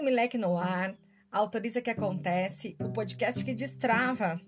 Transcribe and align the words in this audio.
Time 0.00 0.12
Leque 0.12 0.38
no 0.38 0.56
ar, 0.56 0.96
autoriza 1.30 1.82
que 1.82 1.90
acontece, 1.90 2.74
o 2.80 2.88
podcast 2.88 3.44
que 3.44 3.52
destrava 3.52 4.40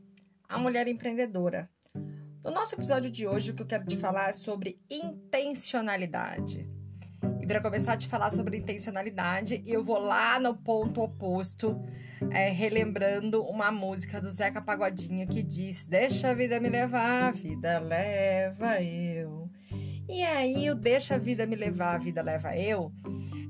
a 0.49 0.59
mulher 0.59 0.88
empreendedora. 0.88 1.69
No 2.43 2.51
nosso 2.51 2.75
episódio 2.75 3.11
de 3.11 3.27
hoje, 3.27 3.51
o 3.51 3.54
que 3.54 3.61
eu 3.61 3.67
quero 3.67 3.85
te 3.85 3.99
falar 3.99 4.30
é 4.30 4.33
sobre 4.33 4.80
intencionalidade. 4.90 6.67
E 7.38 7.47
para 7.47 7.61
começar 7.61 7.93
a 7.93 7.97
te 7.99 8.08
falar 8.08 8.30
sobre 8.30 8.57
intencionalidade, 8.57 9.62
eu 9.67 9.85
vou 9.85 9.99
lá 9.99 10.40
no 10.40 10.57
ponto 10.57 11.03
oposto, 11.03 11.79
é, 12.30 12.48
relembrando 12.48 13.44
uma 13.44 13.71
música 13.71 14.22
do 14.22 14.33
Zeca 14.33 14.62
Pagodinho 14.62 15.29
que 15.29 15.43
diz: 15.43 15.87
Deixa 15.87 16.30
a 16.30 16.34
vida 16.34 16.59
me 16.61 16.71
levar, 16.71 17.25
a 17.25 17.30
vida 17.30 17.79
leva 17.79 18.83
eu. 18.83 19.51
E 20.09 20.23
aí, 20.23 20.71
o 20.71 20.75
Deixa 20.75 21.16
a 21.16 21.19
vida 21.19 21.45
me 21.45 21.57
levar, 21.57 21.97
a 21.97 21.98
vida 21.98 22.23
leva 22.23 22.57
eu 22.57 22.91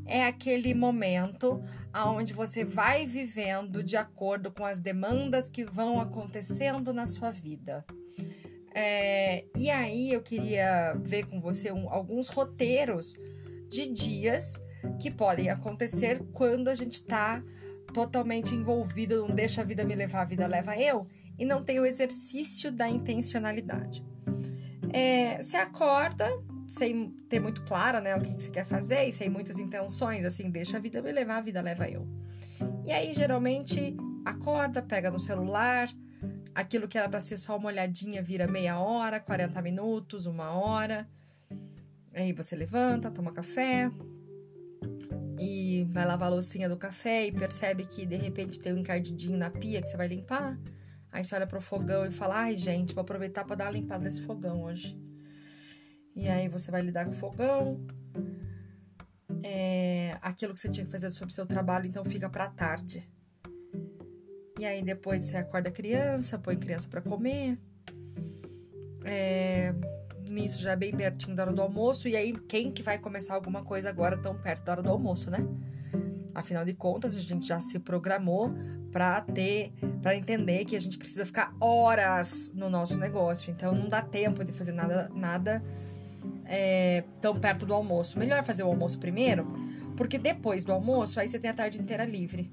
é 0.06 0.24
aquele 0.24 0.74
momento 0.74 1.62
onde 2.06 2.32
você 2.32 2.64
vai 2.64 3.06
vivendo 3.06 3.82
de 3.82 3.96
acordo 3.96 4.50
com 4.50 4.64
as 4.64 4.78
demandas 4.78 5.48
que 5.48 5.64
vão 5.64 6.00
acontecendo 6.00 6.92
na 6.92 7.06
sua 7.06 7.30
vida. 7.30 7.84
É, 8.74 9.44
e 9.54 9.70
aí 9.70 10.12
eu 10.12 10.22
queria 10.22 10.94
ver 10.94 11.26
com 11.26 11.40
você 11.40 11.70
um, 11.70 11.90
alguns 11.90 12.28
roteiros 12.28 13.14
de 13.68 13.86
dias 13.86 14.58
que 14.98 15.10
podem 15.10 15.50
acontecer 15.50 16.22
quando 16.32 16.68
a 16.68 16.74
gente 16.74 16.94
está 16.94 17.42
totalmente 17.92 18.54
envolvido, 18.54 19.26
não 19.26 19.34
deixa 19.34 19.60
a 19.60 19.64
vida 19.64 19.84
me 19.84 19.94
levar, 19.94 20.22
a 20.22 20.26
vida 20.26 20.46
leva 20.46 20.76
eu, 20.76 21.06
e 21.38 21.44
não 21.44 21.62
tem 21.62 21.78
o 21.78 21.86
exercício 21.86 22.72
da 22.72 22.88
intencionalidade. 22.88 24.02
É, 24.90 25.40
você 25.40 25.56
acorda, 25.56 26.28
sem 26.72 27.10
ter 27.28 27.38
muito 27.38 27.62
claro, 27.64 28.00
né, 28.00 28.16
o 28.16 28.20
que, 28.20 28.34
que 28.34 28.42
você 28.42 28.50
quer 28.50 28.64
fazer 28.64 29.04
e 29.04 29.12
sem 29.12 29.28
muitas 29.28 29.58
intenções, 29.58 30.24
assim, 30.24 30.50
deixa 30.50 30.78
a 30.78 30.80
vida 30.80 31.02
me 31.02 31.12
levar, 31.12 31.36
a 31.36 31.40
vida 31.42 31.60
leva 31.60 31.88
eu. 31.88 32.08
E 32.86 32.90
aí, 32.90 33.12
geralmente, 33.12 33.94
acorda, 34.24 34.80
pega 34.80 35.10
no 35.10 35.20
celular, 35.20 35.90
aquilo 36.54 36.88
que 36.88 36.96
era 36.96 37.10
para 37.10 37.20
ser 37.20 37.36
só 37.36 37.58
uma 37.58 37.68
olhadinha 37.68 38.22
vira 38.22 38.46
meia 38.46 38.80
hora, 38.80 39.20
40 39.20 39.60
minutos, 39.60 40.24
uma 40.24 40.50
hora. 40.52 41.06
Aí 42.14 42.32
você 42.32 42.56
levanta, 42.56 43.10
toma 43.10 43.32
café 43.32 43.90
e 45.38 45.86
vai 45.90 46.06
lavar 46.06 46.28
a 46.28 46.34
loucinha 46.34 46.70
do 46.70 46.76
café 46.76 47.26
e 47.26 47.32
percebe 47.32 47.84
que 47.84 48.06
de 48.06 48.16
repente 48.16 48.58
tem 48.58 48.72
um 48.72 48.78
encardidinho 48.78 49.36
na 49.36 49.50
pia 49.50 49.82
que 49.82 49.88
você 49.88 49.96
vai 49.96 50.08
limpar. 50.08 50.58
Aí 51.10 51.22
você 51.22 51.34
olha 51.34 51.46
pro 51.46 51.60
fogão 51.60 52.06
e 52.06 52.10
fala: 52.10 52.40
"Ai, 52.40 52.56
gente, 52.56 52.94
vou 52.94 53.02
aproveitar 53.02 53.44
para 53.44 53.56
dar 53.56 53.64
uma 53.66 53.72
limpada 53.72 54.04
nesse 54.04 54.22
fogão 54.22 54.62
hoje". 54.62 55.11
E 56.14 56.28
aí 56.28 56.48
você 56.48 56.70
vai 56.70 56.82
lidar 56.82 57.04
com 57.04 57.12
o 57.12 57.14
fogão. 57.14 57.80
É, 59.42 60.16
aquilo 60.20 60.54
que 60.54 60.60
você 60.60 60.68
tinha 60.68 60.84
que 60.84 60.92
fazer 60.92 61.10
sobre 61.10 61.32
o 61.32 61.34
seu 61.34 61.46
trabalho, 61.46 61.86
então 61.86 62.04
fica 62.04 62.28
para 62.28 62.48
tarde. 62.48 63.08
E 64.58 64.64
aí 64.64 64.82
depois 64.82 65.24
você 65.24 65.36
acorda 65.38 65.70
a 65.70 65.72
criança, 65.72 66.38
põe 66.38 66.54
a 66.54 66.58
criança 66.58 66.86
para 66.88 67.00
comer. 67.00 67.58
É, 69.04 69.74
nisso 70.30 70.60
já 70.60 70.72
é 70.72 70.76
bem 70.76 70.94
pertinho 70.94 71.34
da 71.34 71.44
hora 71.44 71.52
do 71.52 71.62
almoço. 71.62 72.08
E 72.08 72.16
aí, 72.16 72.32
quem 72.32 72.70
que 72.70 72.82
vai 72.82 72.98
começar 72.98 73.34
alguma 73.34 73.62
coisa 73.62 73.88
agora 73.88 74.16
tão 74.16 74.36
perto 74.36 74.64
da 74.64 74.72
hora 74.72 74.82
do 74.82 74.90
almoço, 74.90 75.30
né? 75.30 75.38
Afinal 76.34 76.64
de 76.64 76.74
contas, 76.74 77.16
a 77.16 77.20
gente 77.20 77.46
já 77.46 77.60
se 77.60 77.78
programou 77.78 78.52
para 78.90 79.20
ter, 79.22 79.72
para 80.00 80.16
entender 80.16 80.64
que 80.64 80.76
a 80.76 80.80
gente 80.80 80.98
precisa 80.98 81.26
ficar 81.26 81.54
horas 81.60 82.52
no 82.54 82.70
nosso 82.70 82.96
negócio. 82.96 83.50
Então 83.50 83.74
não 83.74 83.88
dá 83.88 84.02
tempo 84.02 84.44
de 84.44 84.52
fazer 84.52 84.72
nada, 84.72 85.10
nada 85.14 85.62
é, 86.46 87.04
tão 87.20 87.38
perto 87.38 87.66
do 87.66 87.74
almoço. 87.74 88.18
Melhor 88.18 88.42
fazer 88.42 88.62
o 88.62 88.66
almoço 88.66 88.98
primeiro, 88.98 89.46
porque 89.96 90.18
depois 90.18 90.64
do 90.64 90.72
almoço, 90.72 91.20
aí 91.20 91.28
você 91.28 91.38
tem 91.38 91.50
a 91.50 91.54
tarde 91.54 91.80
inteira 91.80 92.04
livre. 92.04 92.52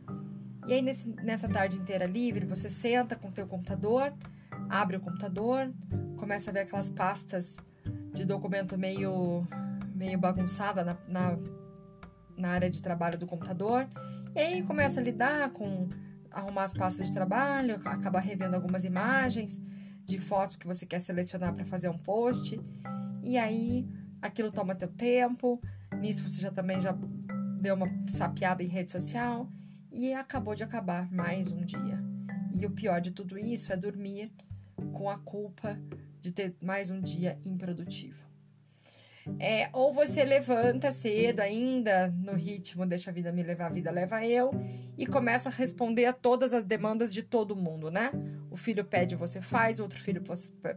E 0.67 0.73
aí, 0.73 0.81
nesse, 0.81 1.07
nessa 1.23 1.47
tarde 1.47 1.77
inteira 1.77 2.05
livre, 2.05 2.45
você 2.45 2.69
senta 2.69 3.15
com 3.15 3.29
o 3.29 3.31
teu 3.31 3.47
computador, 3.47 4.13
abre 4.69 4.97
o 4.97 4.99
computador, 4.99 5.71
começa 6.15 6.51
a 6.51 6.53
ver 6.53 6.59
aquelas 6.59 6.89
pastas 6.89 7.57
de 8.13 8.25
documento 8.25 8.77
meio, 8.77 9.47
meio 9.95 10.17
bagunçada 10.19 10.83
na, 10.83 10.97
na, 11.07 11.37
na 12.37 12.49
área 12.49 12.69
de 12.69 12.81
trabalho 12.81 13.17
do 13.17 13.25
computador. 13.25 13.87
E 14.35 14.39
aí 14.39 14.63
começa 14.63 14.99
a 14.99 15.03
lidar 15.03 15.49
com 15.51 15.87
arrumar 16.31 16.65
as 16.65 16.73
pastas 16.73 17.07
de 17.07 17.13
trabalho, 17.13 17.79
acaba 17.85 18.19
revendo 18.19 18.55
algumas 18.55 18.83
imagens 18.83 19.59
de 20.05 20.19
fotos 20.19 20.55
que 20.55 20.67
você 20.67 20.85
quer 20.85 20.99
selecionar 20.99 21.53
para 21.53 21.65
fazer 21.65 21.89
um 21.89 21.97
post. 21.97 22.59
E 23.29 23.37
aí 23.37 23.87
aquilo 24.19 24.51
toma 24.51 24.73
teu 24.73 24.87
tempo, 24.87 25.61
nisso 25.99 26.27
você 26.27 26.41
já 26.41 26.49
também 26.49 26.81
já 26.81 26.97
deu 27.61 27.75
uma 27.75 27.85
sapiada 28.07 28.63
em 28.63 28.67
rede 28.67 28.89
social 28.89 29.47
e 29.91 30.11
acabou 30.11 30.55
de 30.55 30.63
acabar 30.63 31.11
mais 31.11 31.51
um 31.51 31.63
dia. 31.63 31.99
E 32.51 32.65
o 32.65 32.71
pior 32.71 32.99
de 32.99 33.11
tudo 33.11 33.37
isso 33.37 33.71
é 33.71 33.77
dormir 33.77 34.31
com 34.93 35.07
a 35.07 35.19
culpa 35.19 35.79
de 36.19 36.31
ter 36.31 36.55
mais 36.59 36.89
um 36.89 36.99
dia 36.99 37.39
improdutivo. 37.45 38.28
É, 39.39 39.69
ou 39.73 39.93
você 39.93 40.23
levanta 40.23 40.91
cedo 40.91 41.39
ainda, 41.41 42.07
no 42.17 42.33
ritmo 42.33 42.85
Deixa 42.85 43.09
a 43.09 43.13
Vida 43.13 43.31
Me 43.31 43.43
Levar, 43.43 43.67
a 43.67 43.69
Vida 43.69 43.91
Leva 43.91 44.25
Eu, 44.25 44.51
e 44.97 45.05
começa 45.05 45.49
a 45.49 45.51
responder 45.51 46.05
a 46.05 46.13
todas 46.13 46.53
as 46.53 46.63
demandas 46.63 47.13
de 47.13 47.23
todo 47.23 47.55
mundo, 47.55 47.91
né? 47.91 48.11
O 48.49 48.57
filho 48.57 48.83
pede, 48.83 49.15
você 49.15 49.41
faz, 49.41 49.79
outro 49.79 49.99
filho 49.99 50.21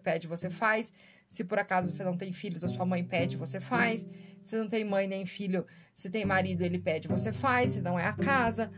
pede, 0.02 0.26
você 0.26 0.50
faz. 0.50 0.92
Se 1.26 1.42
por 1.44 1.58
acaso 1.58 1.90
você 1.90 2.04
não 2.04 2.16
tem 2.16 2.32
filhos, 2.32 2.62
a 2.62 2.68
sua 2.68 2.84
mãe 2.84 3.02
pede, 3.02 3.36
você 3.36 3.60
faz. 3.60 4.06
Se 4.42 4.56
não 4.56 4.68
tem 4.68 4.84
mãe 4.84 5.06
nem 5.06 5.24
filho, 5.24 5.66
se 5.94 6.10
tem 6.10 6.24
marido, 6.24 6.62
ele 6.62 6.78
pede, 6.78 7.08
você 7.08 7.32
faz. 7.32 7.72
Se 7.72 7.80
não 7.80 7.98
é 7.98 8.04
a 8.04 8.12
casa 8.12 8.70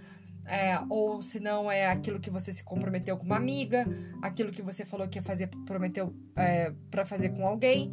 é, 0.46 0.78
ou 0.90 1.22
se 1.22 1.40
não 1.40 1.70
é 1.70 1.86
aquilo 1.86 2.20
que 2.20 2.30
você 2.30 2.52
se 2.52 2.62
comprometeu 2.62 3.16
com 3.16 3.24
uma 3.24 3.36
amiga, 3.36 3.86
aquilo 4.22 4.50
que 4.50 4.62
você 4.62 4.84
falou 4.84 5.08
que 5.08 5.18
ia 5.18 5.22
fazer, 5.22 5.48
prometeu 5.64 6.14
é, 6.36 6.72
para 6.90 7.06
fazer 7.06 7.30
com 7.30 7.46
alguém, 7.46 7.92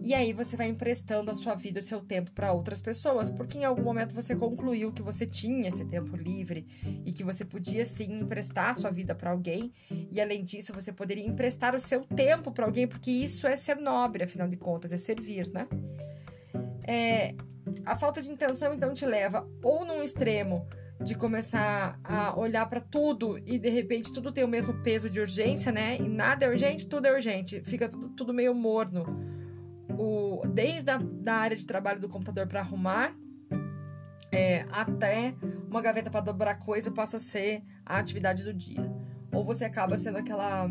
e 0.00 0.14
aí 0.14 0.32
você 0.32 0.56
vai 0.56 0.68
emprestando 0.68 1.30
a 1.30 1.34
sua 1.34 1.54
vida, 1.54 1.80
o 1.80 1.82
seu 1.82 2.00
tempo 2.00 2.30
para 2.32 2.52
outras 2.52 2.80
pessoas, 2.80 3.30
porque 3.30 3.58
em 3.58 3.64
algum 3.64 3.82
momento 3.82 4.14
você 4.14 4.34
concluiu 4.34 4.92
que 4.92 5.02
você 5.02 5.26
tinha 5.26 5.68
esse 5.68 5.84
tempo 5.84 6.16
livre 6.16 6.66
e 7.04 7.12
que 7.12 7.22
você 7.22 7.44
podia 7.44 7.84
sim 7.84 8.20
emprestar 8.20 8.70
a 8.70 8.74
sua 8.74 8.90
vida 8.90 9.14
para 9.14 9.30
alguém, 9.30 9.72
e 10.10 10.20
além 10.20 10.44
disso 10.44 10.72
você 10.72 10.92
poderia 10.92 11.26
emprestar 11.26 11.74
o 11.74 11.80
seu 11.80 12.04
tempo 12.04 12.50
para 12.50 12.64
alguém, 12.64 12.86
porque 12.86 13.10
isso 13.10 13.46
é 13.46 13.56
ser 13.56 13.76
nobre, 13.76 14.24
afinal 14.24 14.48
de 14.48 14.56
contas, 14.56 14.92
é 14.92 14.98
servir, 14.98 15.48
né? 15.52 15.68
É, 16.84 17.34
a 17.86 17.96
falta 17.96 18.20
de 18.20 18.30
intenção 18.30 18.74
então 18.74 18.92
te 18.92 19.06
leva 19.06 19.48
ou 19.62 19.84
num 19.84 20.02
extremo 20.02 20.66
de 21.04 21.14
começar 21.14 21.98
a 22.04 22.38
olhar 22.38 22.66
para 22.66 22.80
tudo 22.80 23.38
e 23.46 23.58
de 23.58 23.68
repente 23.68 24.12
tudo 24.12 24.32
tem 24.32 24.44
o 24.44 24.48
mesmo 24.48 24.82
peso 24.82 25.10
de 25.10 25.20
urgência, 25.20 25.72
né? 25.72 25.96
E 25.96 26.08
nada 26.08 26.46
é 26.46 26.48
urgente, 26.48 26.86
tudo 26.86 27.06
é 27.06 27.12
urgente. 27.12 27.62
Fica 27.64 27.88
tudo, 27.88 28.08
tudo 28.10 28.32
meio 28.34 28.54
morno. 28.54 29.04
O, 29.98 30.42
desde 30.46 30.90
a 30.90 30.98
da 30.98 31.34
área 31.34 31.56
de 31.56 31.66
trabalho 31.66 32.00
do 32.00 32.08
computador 32.08 32.46
para 32.46 32.60
arrumar 32.60 33.14
é, 34.32 34.64
até 34.70 35.34
uma 35.68 35.82
gaveta 35.82 36.10
para 36.10 36.20
dobrar 36.20 36.58
coisa 36.58 36.90
passa 36.90 37.18
a 37.18 37.20
ser 37.20 37.62
a 37.84 37.98
atividade 37.98 38.42
do 38.42 38.54
dia. 38.54 38.90
Ou 39.32 39.44
você 39.44 39.64
acaba 39.64 39.96
sendo 39.96 40.18
aquela 40.18 40.70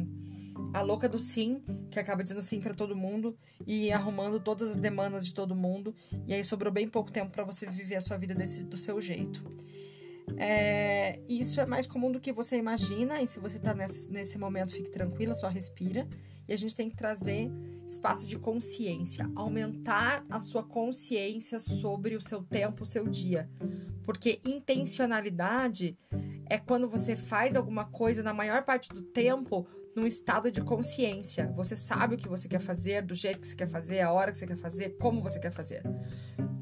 a 0.73 0.81
louca 0.81 1.09
do 1.09 1.19
sim, 1.19 1.61
que 1.89 1.99
acaba 1.99 2.23
dizendo 2.23 2.41
sim 2.41 2.59
para 2.59 2.73
todo 2.73 2.95
mundo 2.95 3.37
e 3.67 3.91
arrumando 3.91 4.39
todas 4.39 4.71
as 4.71 4.77
demandas 4.77 5.25
de 5.25 5.33
todo 5.33 5.55
mundo, 5.55 5.93
e 6.25 6.33
aí 6.33 6.43
sobrou 6.43 6.71
bem 6.71 6.87
pouco 6.87 7.11
tempo 7.11 7.29
para 7.29 7.43
você 7.43 7.69
viver 7.69 7.95
a 7.95 8.01
sua 8.01 8.17
vida 8.17 8.33
desse, 8.33 8.63
do 8.63 8.77
seu 8.77 9.01
jeito. 9.01 9.43
É, 10.37 11.19
isso 11.27 11.59
é 11.59 11.65
mais 11.65 11.85
comum 11.85 12.11
do 12.11 12.19
que 12.19 12.31
você 12.31 12.57
imagina, 12.57 13.21
e 13.21 13.27
se 13.27 13.39
você 13.39 13.57
está 13.57 13.73
nesse, 13.73 14.11
nesse 14.11 14.37
momento, 14.37 14.73
fique 14.73 14.89
tranquila, 14.89 15.33
só 15.33 15.47
respira. 15.47 16.07
E 16.47 16.53
a 16.53 16.57
gente 16.57 16.75
tem 16.75 16.89
que 16.89 16.95
trazer 16.95 17.49
espaço 17.87 18.27
de 18.27 18.37
consciência, 18.37 19.29
aumentar 19.35 20.25
a 20.29 20.39
sua 20.39 20.63
consciência 20.63 21.59
sobre 21.59 22.15
o 22.15 22.21
seu 22.21 22.43
tempo, 22.43 22.83
o 22.83 22.85
seu 22.85 23.07
dia. 23.07 23.49
Porque 24.03 24.41
intencionalidade 24.43 25.97
é 26.49 26.57
quando 26.57 26.89
você 26.89 27.15
faz 27.15 27.55
alguma 27.55 27.85
coisa 27.85 28.23
na 28.23 28.33
maior 28.33 28.63
parte 28.63 28.89
do 28.89 29.01
tempo 29.01 29.67
num 29.95 30.07
estado 30.07 30.49
de 30.51 30.61
consciência. 30.61 31.51
Você 31.55 31.75
sabe 31.75 32.15
o 32.15 32.17
que 32.17 32.27
você 32.27 32.47
quer 32.47 32.59
fazer, 32.59 33.01
do 33.01 33.13
jeito 33.13 33.41
que 33.41 33.47
você 33.47 33.55
quer 33.55 33.69
fazer, 33.69 34.01
a 34.01 34.11
hora 34.11 34.31
que 34.31 34.37
você 34.37 34.47
quer 34.47 34.57
fazer, 34.57 34.97
como 34.97 35.21
você 35.21 35.39
quer 35.39 35.51
fazer 35.51 35.83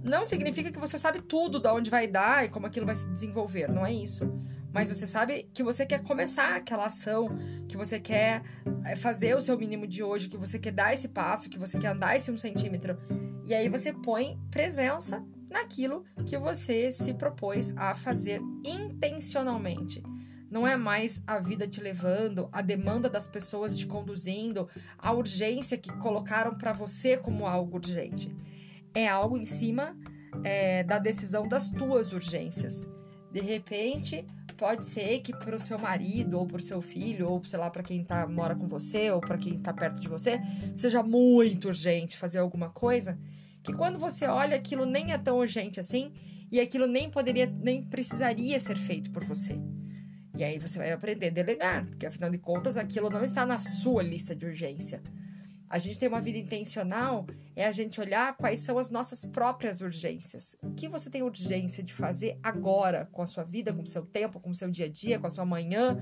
não 0.04 0.24
significa 0.24 0.72
que 0.72 0.80
você 0.80 0.98
sabe 0.98 1.22
tudo 1.22 1.60
de 1.60 1.68
onde 1.69 1.90
vai 1.90 2.07
dar 2.07 2.46
e 2.46 2.50
como 2.50 2.66
aquilo 2.66 2.86
vai 2.86 2.96
se 2.96 3.10
desenvolver, 3.10 3.68
não 3.69 3.86
é 3.86 3.92
isso. 3.92 4.31
Mas 4.72 4.90
você 4.90 5.07
sabe 5.07 5.50
que 5.54 5.63
você 5.63 5.86
quer 5.86 6.04
começar 6.04 6.56
aquela 6.56 6.86
ação, 6.86 7.30
que 7.68 7.75
você 7.75 8.00
quer 8.00 8.44
eh, 8.86 8.96
fazer 8.96 9.36
o 9.36 9.42
seu 9.42 9.57
mínimo 9.57 9.88
de 9.88 10.04
hoje, 10.04 10.30
que 10.30 10.38
você 10.38 10.60
quer 10.60 10.72
dar 10.72 10.94
esse 10.94 11.07
passo, 11.07 11.50
que 11.50 11.57
você 11.57 11.80
quer 11.80 11.88
andar 11.88 12.16
esse 12.16 12.31
um 12.31 12.38
centímetro. 12.38 12.98
E 13.44 13.54
aí 13.54 13.68
você 13.68 13.92
põe 13.92 14.40
presença 14.51 15.25
naquilo 15.50 16.06
que 16.25 16.38
você 16.38 16.92
se 16.92 17.16
propôs 17.16 17.75
a 17.75 17.95
fazer 17.95 18.40
intencionalmente. 18.63 20.04
Não 20.52 20.68
é 20.68 20.78
mais 20.78 21.24
a 21.25 21.40
vida 21.40 21.68
te 21.68 21.81
levando, 21.81 22.48
a 22.52 22.62
demanda 22.62 23.10
das 23.10 23.28
pessoas 23.28 23.75
te 23.75 23.88
conduzindo, 23.88 24.68
a 24.98 25.12
urgência 25.12 25.78
que 25.78 25.92
colocaram 25.98 26.56
para 26.56 26.74
você 26.74 27.18
como 27.18 27.48
algo 27.48 27.78
urgente 27.78 28.36
é 28.94 29.08
algo 29.08 29.38
em 29.38 29.46
cima 29.46 29.96
é, 30.44 30.84
da 30.84 31.00
decisão 31.00 31.48
das 31.48 31.70
tuas 31.70 32.12
urgências. 32.12 32.88
De 33.32 33.42
repente, 33.42 34.26
pode 34.60 34.86
ser 34.86 35.22
que 35.22 35.32
para 35.32 35.56
o 35.56 35.60
seu 35.60 35.80
marido 35.80 36.38
ou 36.38 36.46
para 36.46 36.58
o 36.58 36.62
seu 36.62 36.82
filho 36.82 37.32
ou 37.32 37.44
sei 37.46 37.58
lá 37.58 37.70
para 37.70 37.82
quem 37.82 38.04
tá 38.04 38.28
mora 38.28 38.54
com 38.54 38.68
você 38.68 39.10
ou 39.10 39.22
para 39.22 39.38
quem 39.38 39.54
está 39.54 39.72
perto 39.72 40.02
de 40.02 40.10
você 40.10 40.42
seja 40.76 41.02
muito 41.02 41.70
urgente 41.70 42.18
fazer 42.18 42.40
alguma 42.40 42.70
coisa 42.70 43.18
que 43.64 43.72
quando 43.72 43.98
você 43.98 44.28
olha 44.28 44.58
aquilo 44.58 44.86
nem 44.86 45.14
é 45.14 45.18
tão 45.18 45.38
urgente 45.38 45.80
assim 45.80 46.12
e 46.52 46.60
aquilo 46.60 46.88
nem 46.88 47.10
poderia 47.10 47.46
nem 47.46 47.82
precisaria 47.82 48.60
ser 48.60 48.78
feito 48.78 49.10
por 49.12 49.24
você 49.24 49.58
e 50.36 50.44
aí 50.44 50.60
você 50.60 50.78
vai 50.78 50.92
aprender 50.92 51.28
a 51.28 51.32
delegar 51.32 51.86
porque 51.86 52.06
afinal 52.06 52.30
de 52.30 52.38
contas 52.38 52.76
aquilo 52.76 53.10
não 53.10 53.24
está 53.24 53.46
na 53.46 53.58
sua 53.58 54.04
lista 54.04 54.36
de 54.36 54.46
urgência 54.46 55.02
a 55.69 55.77
gente 55.77 56.00
tem 56.00 56.10
uma 56.10 56.19
vida 56.19 56.38
intencional 56.38 57.27
é 57.56 57.66
a 57.66 57.71
gente 57.71 58.01
olhar 58.01 58.36
quais 58.36 58.62
são 58.62 58.80
as 58.80 58.89
nossas 58.89 59.24
próprias 59.25 59.81
urgências. 59.81 60.56
O 60.63 60.71
que 60.71 60.88
você 60.88 61.10
tem 61.10 61.21
urgência 61.21 61.83
de 61.83 61.94
fazer 61.94 62.39
agora 62.42 63.07
com 63.12 63.21
a 63.21 63.25
sua 63.25 63.44
vida, 63.44 63.71
com 63.71 63.83
o 63.83 63.88
seu 63.88 64.06
tempo, 64.06 64.39
com 64.39 64.50
o 64.50 64.56
seu 64.56 64.69
dia 64.71 64.86
a 64.86 64.89
dia, 64.89 65.19
com 65.19 65.27
a 65.27 65.30
sua 65.30 65.45
manhã, 65.45 65.98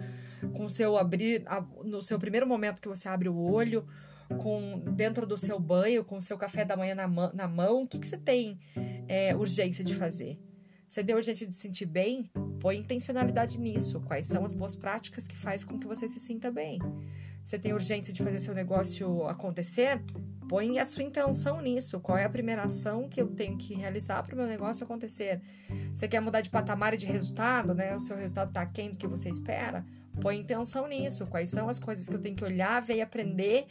com 0.55 0.65
o 0.65 0.69
seu 0.69 0.97
abrir, 0.97 1.43
no 1.83 2.01
seu 2.01 2.17
primeiro 2.17 2.47
momento 2.47 2.81
que 2.81 2.87
você 2.87 3.09
abre 3.09 3.27
o 3.27 3.37
olho, 3.37 3.85
com 4.41 4.79
dentro 4.95 5.25
do 5.25 5.37
seu 5.37 5.59
banho, 5.59 6.05
com 6.05 6.17
o 6.17 6.21
seu 6.21 6.37
café 6.37 6.63
da 6.63 6.77
manhã 6.77 6.95
na, 6.95 7.07
mão, 7.07 7.31
na 7.33 7.47
mão, 7.47 7.83
o 7.83 7.87
que, 7.87 7.99
que 7.99 8.07
você 8.07 8.17
tem 8.17 8.59
é, 9.07 9.35
urgência 9.35 9.83
de 9.83 9.95
fazer? 9.95 10.39
Você 10.88 11.04
tem 11.04 11.13
urgência 11.13 11.45
de 11.45 11.54
se 11.54 11.62
sentir 11.62 11.86
bem? 11.86 12.30
Põe 12.62 12.78
intencionalidade 12.78 13.60
nisso. 13.60 14.00
Quais 14.01 14.25
são 14.25 14.45
as 14.45 14.54
boas 14.54 14.75
práticas 14.75 15.28
que 15.28 15.36
faz 15.36 15.63
com 15.63 15.78
que 15.78 15.86
você 15.86 16.07
se 16.07 16.19
sinta 16.19 16.50
bem? 16.50 16.80
Você 17.44 17.60
tem 17.60 17.74
urgência 17.74 18.13
de 18.13 18.24
fazer 18.24 18.39
seu 18.39 18.54
negócio 18.54 19.28
acontecer? 19.28 20.01
Põe 20.48 20.80
a 20.80 20.86
sua 20.86 21.04
intenção 21.04 21.62
nisso. 21.62 22.00
Qual 22.00 22.18
é 22.18 22.24
a 22.24 22.30
primeira 22.30 22.63
ação 22.63 23.10
que 23.10 23.22
eu 23.22 23.28
tenho 23.28 23.57
que 23.57 23.74
realizar 23.74 24.24
para 24.24 24.34
o 24.34 24.38
meu 24.38 24.48
negócio 24.48 24.86
acontecer? 24.86 25.42
Você 25.94 26.07
quer 26.07 26.22
mudar 26.22 26.39
de 26.39 26.50
patamar 26.50 26.94
e 26.94 26.98
de 26.98 27.06
resultado, 27.06 27.75
né? 27.75 27.94
O 27.94 28.00
seu 28.00 28.16
resultado 28.16 28.48
está 28.50 28.62
aquém 28.62 28.92
do 28.92 28.95
que 28.95 29.07
você 29.07 29.30
espera? 29.30 29.86
Põe 30.22 30.38
intenção 30.39 30.88
nisso. 30.88 31.28
Quais 31.28 31.50
são 31.50 31.68
as 31.68 31.80
coisas 31.80 32.07
que 32.07 32.16
eu 32.16 32.19
tenho 32.19 32.36
que 32.36 32.45
olhar, 32.45 32.81
ver 32.81 32.95
e 32.95 33.01
aprender, 33.01 33.66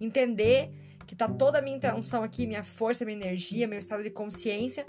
entender 0.00 0.70
que 1.06 1.14
tá 1.14 1.28
toda 1.28 1.58
a 1.58 1.62
minha 1.62 1.76
intenção 1.76 2.22
aqui, 2.22 2.46
minha 2.46 2.62
força, 2.62 3.04
minha 3.04 3.16
energia, 3.16 3.68
meu 3.68 3.78
estado 3.78 4.02
de 4.02 4.10
consciência 4.10 4.86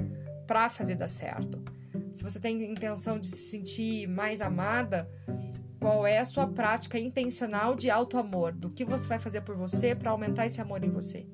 para 0.47 0.69
fazer 0.69 0.95
dar 0.95 1.07
certo. 1.07 1.61
Se 2.11 2.23
você 2.23 2.39
tem 2.39 2.63
intenção 2.63 3.19
de 3.19 3.27
se 3.27 3.49
sentir 3.49 4.07
mais 4.07 4.41
amada, 4.41 5.09
qual 5.79 6.07
é 6.07 6.19
a 6.19 6.25
sua 6.25 6.47
prática 6.47 6.97
intencional 6.97 7.75
de 7.75 7.89
auto-amor? 7.89 8.53
Do 8.53 8.69
que 8.69 8.85
você 8.85 9.07
vai 9.07 9.19
fazer 9.19 9.41
por 9.41 9.55
você 9.55 9.95
para 9.95 10.11
aumentar 10.11 10.45
esse 10.45 10.61
amor 10.61 10.83
em 10.83 10.89
você? 10.89 11.27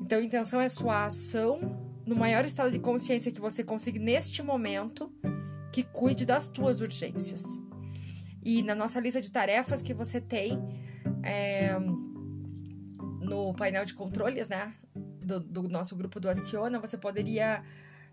Então, 0.00 0.18
a 0.18 0.22
intenção 0.22 0.60
é 0.60 0.68
sua 0.68 1.06
ação 1.06 1.60
no 2.06 2.16
maior 2.16 2.44
estado 2.44 2.72
de 2.72 2.78
consciência 2.78 3.30
que 3.30 3.40
você 3.40 3.62
consiga 3.62 4.00
neste 4.00 4.42
momento, 4.42 5.12
que 5.70 5.82
cuide 5.82 6.24
das 6.24 6.48
tuas 6.48 6.80
urgências. 6.80 7.44
E 8.42 8.62
na 8.62 8.74
nossa 8.74 8.98
lista 8.98 9.20
de 9.20 9.30
tarefas 9.30 9.82
que 9.82 9.92
você 9.92 10.18
tem 10.18 10.58
é, 11.22 11.78
no 13.20 13.52
painel 13.52 13.84
de 13.84 13.92
controles, 13.92 14.48
né? 14.48 14.72
Do, 15.28 15.40
do 15.40 15.68
nosso 15.68 15.94
grupo 15.94 16.18
do 16.18 16.28
Aciona, 16.28 16.80
você 16.80 16.96
poderia 16.96 17.62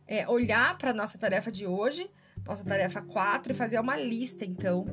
é, 0.05 0.27
olhar 0.27 0.77
para 0.77 0.93
nossa 0.93 1.17
tarefa 1.17 1.49
de 1.49 1.65
hoje 1.65 2.09
nossa 2.47 2.63
tarefa 2.63 3.01
4 3.01 3.51
e 3.51 3.55
fazer 3.55 3.79
uma 3.79 3.97
lista, 3.97 4.45
então, 4.45 4.85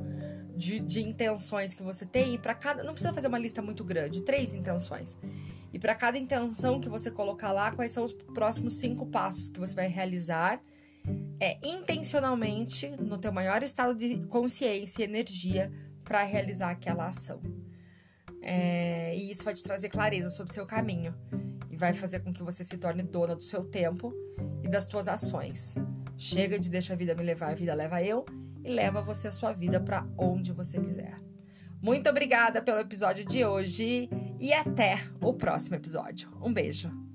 de, 0.56 0.80
de 0.80 1.02
intenções 1.02 1.74
que 1.74 1.82
você 1.82 2.06
tem. 2.06 2.34
E 2.34 2.38
para 2.38 2.54
cada. 2.54 2.82
Não 2.82 2.92
precisa 2.92 3.12
fazer 3.12 3.28
uma 3.28 3.38
lista 3.38 3.60
muito 3.60 3.84
grande, 3.84 4.22
três 4.22 4.54
intenções. 4.54 5.16
E 5.72 5.78
para 5.78 5.94
cada 5.94 6.18
intenção 6.18 6.80
que 6.80 6.88
você 6.88 7.10
colocar 7.10 7.52
lá, 7.52 7.72
quais 7.72 7.92
são 7.92 8.04
os 8.04 8.12
próximos 8.12 8.74
cinco 8.74 9.06
passos 9.06 9.48
que 9.48 9.58
você 9.58 9.74
vai 9.74 9.88
realizar 9.88 10.60
é 11.40 11.58
intencionalmente 11.66 12.88
no 12.90 13.18
teu 13.18 13.32
maior 13.32 13.62
estado 13.62 13.94
de 13.94 14.18
consciência 14.26 15.02
e 15.02 15.04
energia 15.04 15.72
para 16.04 16.22
realizar 16.22 16.70
aquela 16.70 17.08
ação. 17.08 17.40
É, 18.40 19.16
e 19.16 19.30
isso 19.30 19.44
vai 19.44 19.54
te 19.54 19.62
trazer 19.62 19.88
clareza 19.88 20.28
sobre 20.28 20.50
o 20.50 20.54
seu 20.54 20.66
caminho 20.66 21.14
vai 21.82 21.92
fazer 21.92 22.20
com 22.20 22.32
que 22.32 22.44
você 22.44 22.62
se 22.62 22.78
torne 22.78 23.02
dona 23.02 23.34
do 23.34 23.42
seu 23.42 23.64
tempo 23.64 24.14
e 24.62 24.68
das 24.68 24.84
suas 24.84 25.08
ações. 25.08 25.74
Chega 26.16 26.56
de 26.56 26.70
deixa 26.70 26.92
a 26.92 26.96
vida 26.96 27.12
me 27.12 27.24
levar, 27.24 27.50
a 27.50 27.54
vida 27.54 27.74
leva 27.74 28.00
eu 28.00 28.24
e 28.64 28.70
leva 28.70 29.02
você 29.02 29.26
a 29.26 29.32
sua 29.32 29.52
vida 29.52 29.80
para 29.80 30.06
onde 30.16 30.52
você 30.52 30.80
quiser. 30.80 31.20
Muito 31.82 32.08
obrigada 32.08 32.62
pelo 32.62 32.78
episódio 32.78 33.24
de 33.24 33.44
hoje 33.44 34.08
e 34.38 34.52
até 34.52 35.02
o 35.20 35.34
próximo 35.34 35.74
episódio. 35.74 36.30
Um 36.40 36.52
beijo. 36.52 37.11